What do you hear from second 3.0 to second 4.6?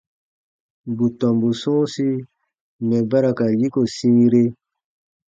ba ra ka yiko sĩire.